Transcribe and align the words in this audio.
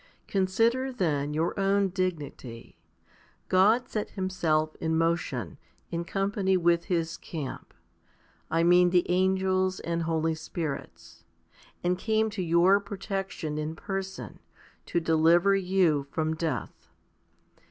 Consider 0.25 0.91
then 0.91 1.31
your 1.31 1.53
own 1.59 1.89
dignity. 1.89 2.79
God 3.49 3.87
set 3.87 4.09
Him 4.09 4.31
self 4.31 4.75
in 4.77 4.97
motion, 4.97 5.59
in 5.91 6.05
company 6.05 6.57
with 6.57 6.85
His 6.85 7.17
camp 7.17 7.71
I 8.49 8.63
mean 8.63 8.89
the 8.89 9.05
angels 9.11 9.79
and 9.79 10.01
holy 10.01 10.33
spirits 10.33 11.23
and 11.83 11.99
came 11.99 12.31
to 12.31 12.41
your 12.41 12.79
protection 12.79 13.59
in 13.59 13.75
person, 13.75 14.39
to 14.87 14.99
deliver 14.99 15.55
you 15.55 16.07
from 16.09 16.33
death. 16.35 16.87